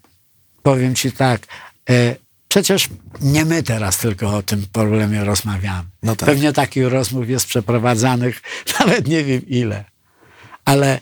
[0.64, 1.42] powiem ci tak,
[1.90, 2.16] e,
[2.48, 2.90] przecież
[3.22, 5.90] nie my teraz tylko o tym problemie rozmawiamy.
[6.04, 6.30] No tak.
[6.30, 8.42] Pewnie takich rozmów jest przeprowadzanych
[8.80, 9.86] nawet nie wiem ile.
[10.66, 11.00] Ale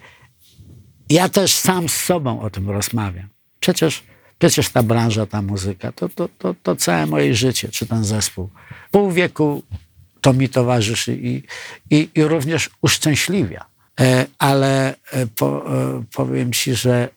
[1.10, 3.30] ja też sam z sobą o tym rozmawiam.
[3.60, 4.04] Przecież,
[4.40, 8.50] przecież ta branża, ta muzyka, to, to, to, to całe moje życie, czy ten zespół.
[8.92, 9.64] Pół wieku
[10.22, 11.44] to mi towarzyszy i,
[11.90, 13.66] i, i również uszczęśliwia.
[14.00, 17.10] E, ale e, po, e, powiem ci, że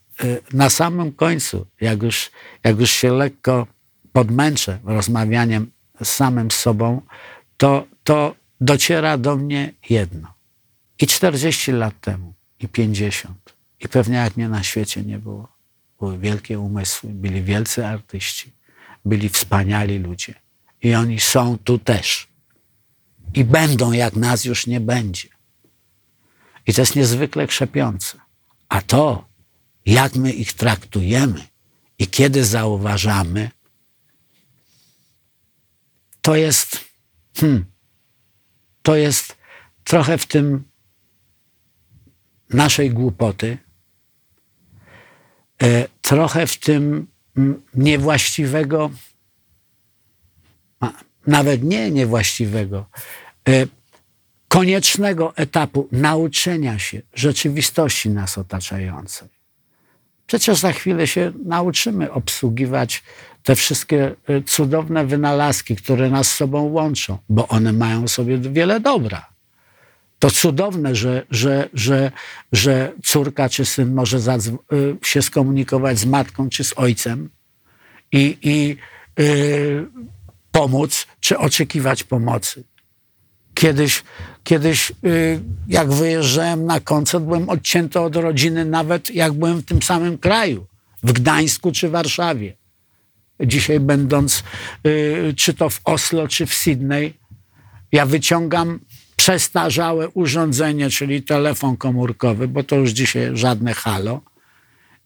[0.53, 2.31] na samym końcu, jak już,
[2.65, 3.67] jak już się lekko
[4.13, 5.71] podmęczę rozmawianiem
[6.03, 7.01] z samym sobą,
[7.57, 10.35] to, to dociera do mnie jedno.
[11.01, 15.52] I 40 lat temu, i 50, i pewnie jak mnie na świecie nie było.
[16.03, 18.53] Były wielkie umysły, byli wielcy artyści,
[19.05, 20.35] byli wspaniali ludzie.
[20.83, 22.29] I oni są tu też.
[23.35, 25.29] I będą, jak nas już nie będzie.
[26.67, 28.19] I to jest niezwykle krzepiące.
[28.69, 29.29] A to,
[29.87, 31.47] jak my ich traktujemy
[31.99, 33.51] i kiedy zauważamy,
[36.21, 36.85] to jest,
[37.37, 37.65] hmm,
[38.83, 39.37] to jest
[39.85, 40.65] trochę w tym
[42.51, 43.59] naszej głupoty,
[46.03, 47.07] trochę w tym
[47.75, 48.91] niewłaściwego,
[51.27, 52.87] nawet nie niewłaściwego,
[53.49, 53.67] e,
[54.49, 59.29] koniecznego etapu nauczenia się rzeczywistości nas otaczającej.
[60.27, 63.03] Przecież za chwilę się nauczymy obsługiwać
[63.43, 68.81] te wszystkie e, cudowne wynalazki, które nas z sobą łączą, bo one mają sobie wiele
[68.81, 69.32] dobra.
[70.23, 72.13] To cudowne, że, że, że,
[72.53, 77.31] że córka czy syn może y, się skomunikować z matką czy z ojcem
[78.13, 78.77] i, i
[79.23, 79.87] y,
[80.53, 82.65] pomóc, czy oczekiwać pomocy.
[83.55, 84.03] Kiedyś,
[84.45, 89.83] kiedyś y, jak wyjeżdżałem na koncert, byłem odcięty od rodziny, nawet jak byłem w tym
[89.83, 90.67] samym kraju,
[91.03, 92.57] w Gdańsku czy Warszawie.
[93.41, 94.43] Dzisiaj będąc
[94.87, 97.15] y, czy to w Oslo, czy w Sydney,
[97.93, 98.81] ja wyciągam
[99.23, 104.21] przestarzałe urządzenie, czyli telefon komórkowy, bo to już dzisiaj żadne halo,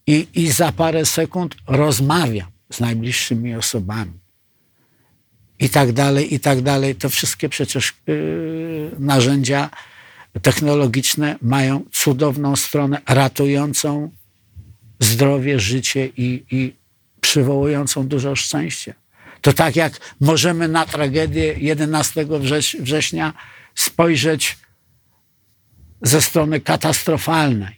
[0.06, 4.12] i, i za parę sekund rozmawiam z najbliższymi osobami.
[5.58, 6.94] I tak dalej, i tak dalej.
[6.94, 9.70] To wszystkie przecież yy, narzędzia
[10.42, 14.10] technologiczne mają cudowną stronę ratującą
[15.00, 16.72] zdrowie, życie i, i
[17.20, 18.94] przywołującą dużo szczęścia.
[19.40, 23.32] To tak jak możemy na tragedię 11 wrześ- września
[23.76, 24.58] spojrzeć
[26.02, 27.76] ze strony katastrofalnej.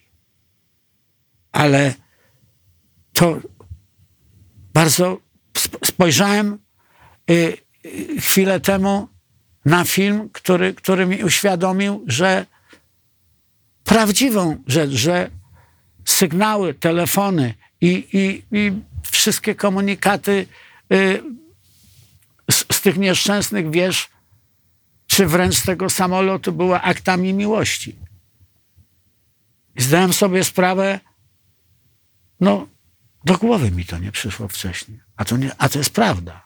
[1.52, 1.94] Ale
[3.12, 3.40] to
[4.74, 5.20] bardzo
[5.64, 6.58] sp- spojrzałem
[7.30, 9.08] y, y, chwilę temu
[9.64, 12.46] na film, który, który mi uświadomił, że
[13.84, 15.30] prawdziwą rzecz, że
[16.04, 18.72] sygnały, telefony i, i, i
[19.10, 20.46] wszystkie komunikaty
[20.92, 21.22] y,
[22.50, 24.08] z, z tych nieszczęsnych wież,
[25.18, 27.96] czy wręcz tego samolotu były aktami miłości.
[29.76, 31.00] I zdałem sobie sprawę,
[32.40, 32.66] no
[33.24, 35.00] do głowy mi to nie przyszło wcześniej.
[35.16, 36.44] A to, nie, a to jest prawda.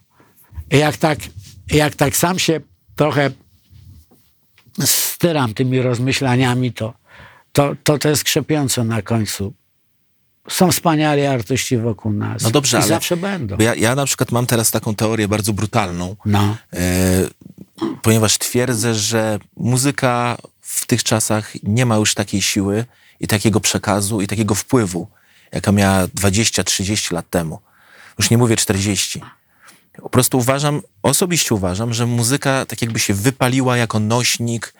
[0.70, 1.18] I jak tak,
[1.70, 2.60] jak tak sam się
[2.96, 3.30] trochę
[4.84, 6.94] styram tymi rozmyślaniami, to
[7.52, 9.54] to, to, to jest krzepiące na końcu.
[10.48, 12.42] Są wspaniali artyści wokół nas.
[12.42, 13.56] No dobrze, I ale zawsze będą.
[13.58, 16.56] Ja, ja na przykład mam teraz taką teorię bardzo brutalną, No.
[16.72, 16.78] e,
[18.02, 22.84] ponieważ twierdzę, że muzyka w tych czasach nie ma już takiej siły
[23.20, 25.08] i takiego przekazu i takiego wpływu,
[25.52, 27.60] jaka miała 20-30 lat temu.
[28.18, 29.20] Już nie mówię 40.
[30.02, 34.74] Po prostu uważam, osobiście uważam, że muzyka tak jakby się wypaliła jako nośnik,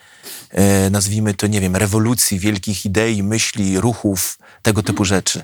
[0.51, 5.43] e, nazwijmy to, nie wiem, rewolucji, wielkich idei, myśli, ruchów, tego typu rzeczy.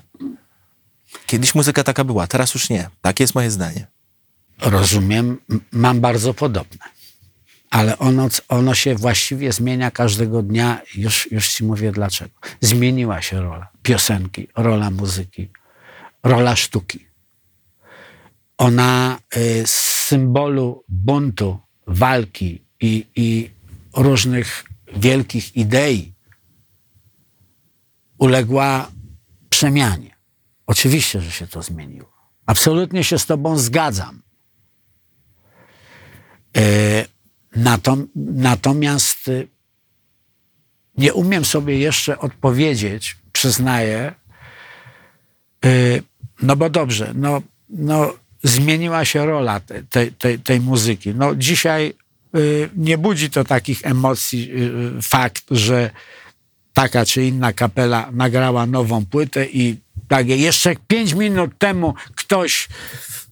[1.27, 2.90] Kiedyś muzyka taka była, teraz już nie.
[3.03, 3.87] Takie jest moje zdanie.
[4.61, 5.38] Rozumiem,
[5.73, 6.98] mam bardzo podobne.
[7.70, 10.81] Ale ono, ono się właściwie zmienia każdego dnia.
[10.94, 12.31] Już, już ci mówię dlaczego.
[12.61, 15.50] Zmieniła się rola piosenki, rola muzyki,
[16.22, 17.07] rola sztuki.
[18.59, 19.74] Ona y, z
[20.09, 23.50] symbolu buntu, walki i, i
[23.96, 24.64] różnych
[24.96, 26.12] wielkich idei
[28.19, 28.90] uległa
[29.50, 30.16] przemianie.
[30.66, 32.12] Oczywiście, że się to zmieniło.
[32.46, 34.23] Absolutnie się z Tobą zgadzam.
[36.54, 37.17] Natom,
[38.15, 39.44] natomiast e,
[40.98, 44.15] nie umiem sobie jeszcze odpowiedzieć, przyznaję,
[45.65, 46.02] y,
[46.42, 51.15] no bo dobrze, no, no zmieniła się rola te, tej, tej, tej muzyki.
[51.15, 51.94] No dzisiaj
[52.37, 54.50] y, nie budzi to takich emocji
[54.98, 55.90] y, fakt, że
[56.73, 59.77] taka czy inna kapela nagrała nową płytę i
[60.09, 62.69] tak jeszcze pięć minut temu ktoś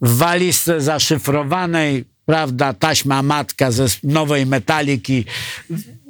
[0.01, 5.24] w walizce zaszyfrowanej, prawda, taśma matka ze nowej metaliki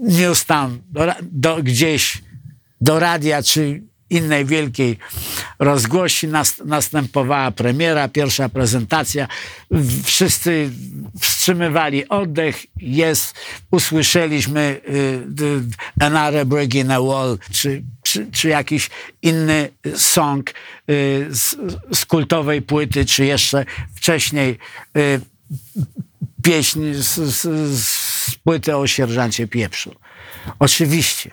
[0.02, 2.22] niósł tam do, do, gdzieś
[2.80, 4.98] do radia czy innej wielkiej
[5.58, 9.28] rozgłosi nas, następowała premiera, pierwsza prezentacja.
[10.04, 10.70] Wszyscy
[11.20, 12.66] wstrzymywali oddech.
[12.76, 13.34] Jest,
[13.70, 14.80] usłyszeliśmy
[16.00, 18.90] y, Another Break in a Wall, czy, czy, czy jakiś
[19.22, 20.50] inny song
[20.90, 21.56] y, z,
[21.92, 23.64] z kultowej płyty, czy jeszcze
[23.94, 24.58] wcześniej
[24.96, 25.20] y,
[26.46, 27.42] pieśń z, z,
[27.80, 29.94] z płyty o sierżancie pieprzu.
[30.58, 31.30] Oczywiście.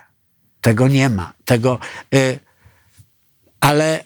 [0.62, 1.34] Tego nie ma.
[1.46, 1.80] Tego,
[2.16, 2.40] y,
[3.60, 4.04] ale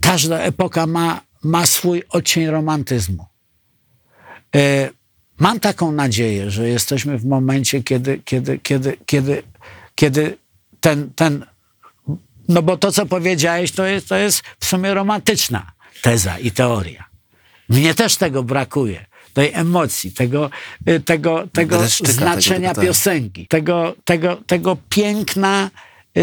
[0.00, 3.26] każda epoka ma, ma swój odcień romantyzmu.
[4.56, 4.90] Y,
[5.38, 9.42] mam taką nadzieję, że jesteśmy w momencie, kiedy, kiedy, kiedy, kiedy,
[9.94, 10.38] kiedy
[10.80, 11.46] ten, ten.
[12.48, 15.72] No bo to, co powiedziałeś, to jest, to jest w sumie romantyczna
[16.02, 17.04] teza i teoria.
[17.68, 19.06] Mnie też tego brakuje
[19.36, 20.50] tej emocji, tego,
[20.88, 25.70] y, tego, tego Dreszczyka znaczenia tego, piosenki, tego, tego, tego piękna
[26.16, 26.20] y,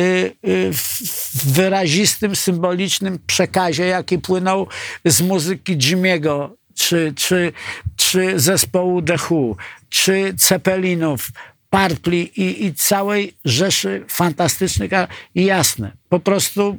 [0.48, 4.68] y, w wyrazistym, symbolicznym przekazie, jaki płynął
[5.06, 7.54] z muzyki Jimmy'ego, czy, czy,
[7.96, 9.56] czy zespołu The Who,
[9.90, 11.30] czy Ceppelinów,
[11.70, 14.92] Parpli i, i całej rzeszy fantastycznych,
[15.36, 16.78] i jasne, po prostu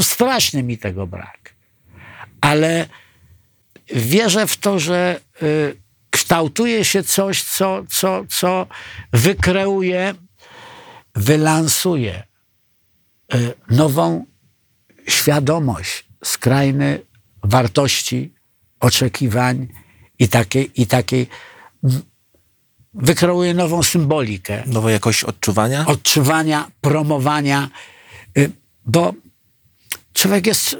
[0.00, 1.54] strasznie mi tego brak.
[2.40, 2.88] Ale
[3.88, 5.76] wierzę w to, że y,
[6.10, 8.66] kształtuje się coś, co, co, co
[9.12, 10.14] wykreuje,
[11.14, 12.22] wylansuje
[13.34, 14.26] y, nową
[15.08, 17.00] świadomość, skrajny
[17.42, 18.34] wartości,
[18.80, 19.68] oczekiwań
[20.18, 21.26] i takiej, i takiej
[22.94, 25.86] wykreuje nową symbolikę Nowa jakość odczuwania?
[25.86, 27.70] odczuwania, promowania,
[28.38, 28.50] y,
[28.86, 29.14] bo
[30.12, 30.76] człowiek jest,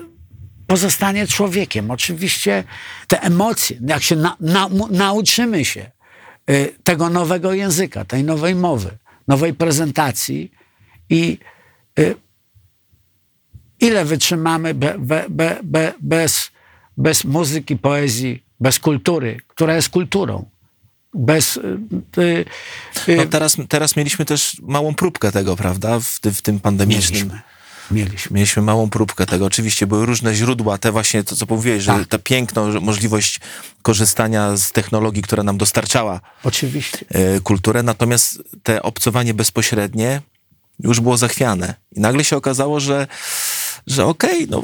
[0.73, 1.91] pozostanie człowiekiem.
[1.91, 2.65] Oczywiście
[3.09, 5.91] te emocje, jak się na, na, nauczymy się
[6.51, 8.91] y, tego nowego języka, tej nowej mowy,
[9.29, 10.53] nowej prezentacji
[11.11, 11.39] i
[11.99, 12.15] y,
[13.81, 16.51] ile wytrzymamy be, be, be, be, bez,
[16.97, 20.45] bez muzyki, poezji, bez kultury, która jest kulturą.
[21.15, 22.45] Bez, y,
[23.17, 26.01] No teraz, teraz mieliśmy też małą próbkę tego, prawda?
[26.01, 27.29] W, w tym pandemicznym.
[27.29, 27.52] mieliśmy.
[27.93, 28.35] Mieliśmy.
[28.35, 29.45] Mieliśmy małą próbkę tego.
[29.47, 32.07] Oczywiście były różne źródła, te właśnie, to co mówiłeś, że Tak.
[32.09, 33.41] ta piękna że możliwość
[33.83, 36.99] korzystania z technologii, która nam dostarczała Oczywiście.
[37.09, 40.21] e, kulturę, natomiast te obcowanie bezpośrednie
[40.79, 41.75] już było zachwiane.
[41.93, 43.07] I nagle się okazało, że,
[43.87, 44.63] że okej, no, e,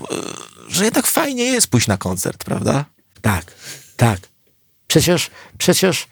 [0.69, 2.85] że jednak fajnie jest pójść na koncert, prawda?
[3.21, 3.53] Tak,
[3.97, 4.21] tak.
[4.89, 6.07] Przecież, przecież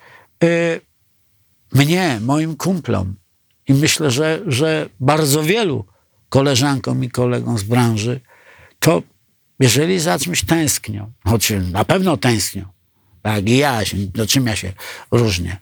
[0.44, 0.80] y,
[1.72, 3.14] mnie, moim kumplom
[3.68, 5.84] i myślę, że, że bardzo wielu
[6.28, 8.20] koleżankom i kolegom z branży,
[8.78, 9.02] to
[9.60, 12.64] jeżeli za czymś tęsknią, choć na pewno tęsknią,
[13.22, 14.72] tak i ja, się, do czym ja się
[15.10, 15.56] różnię.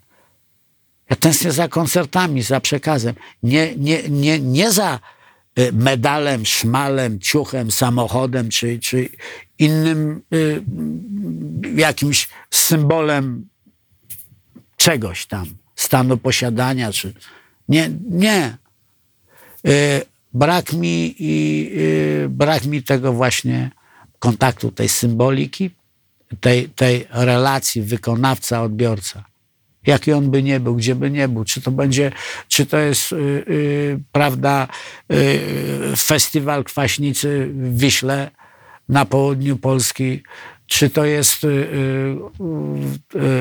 [1.11, 3.15] Ja tęsknię za koncertami, za przekazem.
[3.43, 5.01] Nie, nie, nie, nie za
[5.59, 9.09] y, medalem, szmalem, ciuchem, samochodem czy, czy
[9.59, 10.65] innym y,
[11.77, 13.49] jakimś symbolem
[14.77, 15.47] czegoś tam,
[15.77, 17.15] stanu posiadania, czy
[17.69, 18.57] nie, nie.
[19.67, 21.71] Y, brak mi i
[22.25, 23.71] y, brak mi tego właśnie
[24.19, 25.71] kontaktu, tej symboliki,
[26.41, 29.23] tej, tej relacji wykonawca-odbiorca.
[29.87, 32.13] Jaki on by nie był, gdzie by nie był, czy to będzie,
[32.49, 34.69] czy to jest, y, y, prawda,
[35.97, 38.31] festiwal kwaśnicy w Wiśle
[38.89, 40.23] na południu Polski,
[40.67, 41.47] czy to jest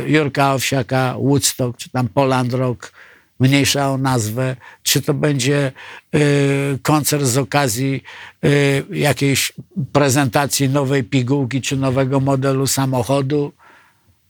[0.06, 2.92] Jurka Owsiaka, Woodstock, czy tam Poland Rock,
[3.40, 5.72] mniejsza o nazwę, czy to będzie
[6.16, 8.04] y, koncert z okazji
[8.46, 9.54] y, jakiejś
[9.92, 13.54] prezentacji nowej pigułki, czy nowego modelu samochodu.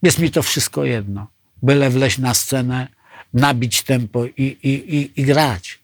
[0.01, 1.27] Jest mi to wszystko jedno.
[1.61, 2.87] Byle wleźć na scenę,
[3.33, 5.79] nabić tempo i, i, i, i grać.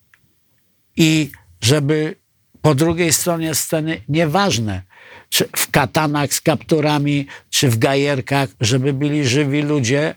[0.97, 2.15] I żeby
[2.61, 4.81] po drugiej stronie sceny, nieważne,
[5.29, 10.15] czy w katanach z kapturami, czy w gajerkach, żeby byli żywi ludzie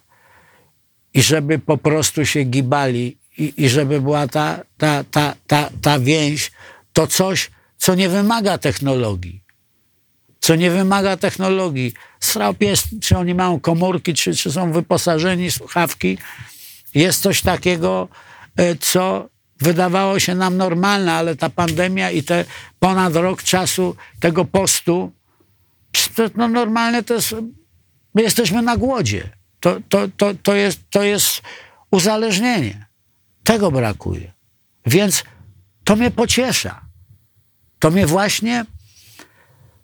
[1.14, 5.98] i żeby po prostu się gibali i, i żeby była ta, ta, ta, ta, ta
[5.98, 6.52] więź,
[6.92, 9.42] to coś, co nie wymaga technologii.
[10.40, 11.92] Co nie wymaga technologii.
[12.20, 16.18] Srał pies, czy oni mają komórki, czy, czy są wyposażeni słuchawki.
[16.94, 18.08] Jest coś takiego,
[18.56, 19.28] e, co
[19.60, 22.44] wydawało się nam normalne, ale ta pandemia i te
[22.78, 25.12] ponad rok czasu tego postu,
[26.14, 27.34] to, no normalne to jest,
[28.14, 29.30] my jesteśmy na głodzie.
[29.62, 31.42] To, to, to, to, jest, to jest
[31.90, 32.86] uzależnienie.
[33.44, 34.32] Tego brakuje.
[34.86, 35.24] Więc
[35.84, 36.80] to mnie pociesza.
[37.78, 38.64] To mnie właśnie,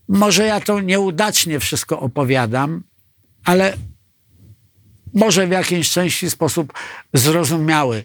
[0.08, 2.82] może ja to nieudacznie wszystko opowiadam,
[3.44, 3.76] ale
[5.14, 6.72] może w jakiejś części sposób
[7.14, 8.04] zrozumiały.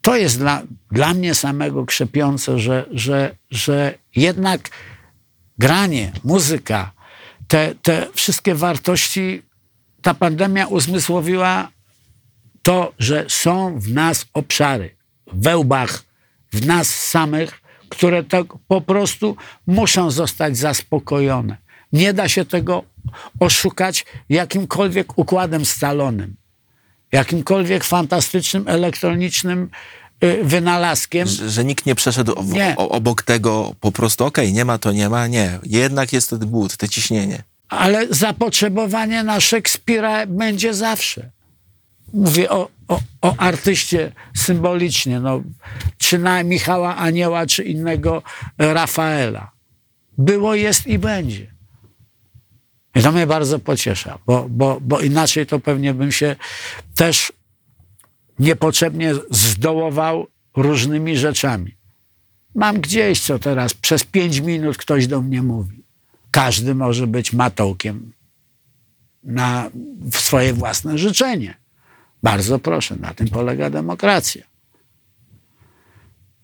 [0.00, 4.70] To jest dla, dla mnie samego krzepiące, że, że, że jednak
[5.58, 6.92] granie, muzyka,
[7.48, 9.42] te, te wszystkie wartości,
[10.02, 11.68] ta pandemia uzmysłowiła
[12.62, 14.96] to, że są w nas obszary,
[15.32, 16.02] we łbach,
[16.52, 19.36] w nas samych, które tak po prostu
[19.66, 21.56] muszą zostać zaspokojone.
[21.92, 22.82] Nie da się tego
[23.40, 26.36] oszukać jakimkolwiek układem scalonym,
[27.12, 29.70] jakimkolwiek fantastycznym elektronicznym
[30.24, 31.28] y, wynalazkiem.
[31.28, 32.74] Że, że nikt nie przeszedł Nie.
[32.76, 35.58] obok tego po prostu, okej, nie ma to, nie ma, nie.
[35.62, 37.42] Jednak jest ten głód, te ciśnienie.
[37.68, 41.30] Ale zapotrzebowanie na Szekspira będzie zawsze.
[42.12, 45.42] Mówię o, o, o artyście symbolicznie, no,
[45.98, 48.22] czy na Michała Anioła, czy innego
[48.58, 49.50] Rafaela.
[50.18, 51.54] Było, jest i będzie.
[52.94, 56.36] I to mnie bardzo pociesza, bo, bo, bo inaczej to pewnie bym się
[56.94, 57.32] też
[58.38, 61.76] niepotrzebnie zdołował różnymi rzeczami.
[62.54, 65.77] Mam gdzieś, co teraz przez pięć minut ktoś do mnie mówi.
[66.38, 68.12] Każdy może być matołkiem
[69.22, 69.70] na
[70.10, 71.54] swoje własne życzenie.
[72.22, 74.42] Bardzo proszę, na tym polega demokracja.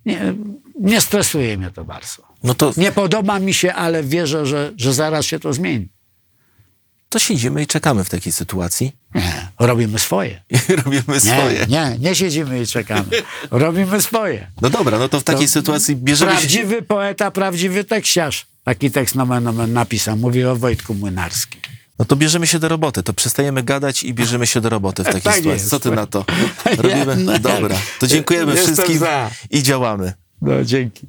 [0.07, 0.35] Nie,
[0.81, 2.23] nie stresuje mnie to bardzo.
[2.43, 5.89] No to, Nie podoba mi się, ale wierzę, że, że zaraz się to zmieni.
[7.09, 10.43] to siedzimy i czekamy w takiej sytuacji Nie, robimy swoje.
[10.85, 11.67] robimy Nie, swoje.
[11.69, 13.05] nie, nie siedzimy i czekamy.
[13.51, 14.47] Robimy swoje.
[14.63, 16.39] No dobra, no to w takiej To sytuacji bierzemy się...
[16.39, 18.47] Prawdziwy poeta, prawdziwy tekściarz.
[18.65, 20.17] Taki tekst nomen omen napisał.
[20.17, 21.61] Mówi o Wojtku Młynarskim.
[21.99, 25.07] No to bierzemy się do roboty, to przestajemy gadać i bierzemy się do roboty w
[25.07, 25.61] takiej Tak sytuacji.
[25.61, 25.71] jest.
[25.71, 26.25] Co ty na to?
[26.77, 26.99] Robimy?
[27.17, 27.41] Jednak.
[27.43, 29.31] Dobra, to dziękujemy Jestem wszystkim za.
[29.51, 30.13] i działamy.
[30.43, 31.07] No, dzięki.